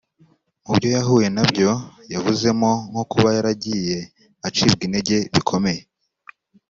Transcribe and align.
Mu 0.65 0.71
byo 0.77 0.87
yahuye 0.97 1.27
nabyo 1.35 1.69
yavuzemo 2.13 2.71
nko 2.89 3.03
kuba 3.11 3.29
yaragiye 3.37 3.97
acibwa 4.47 4.81
intege 4.87 5.17
bikomeye 5.33 5.81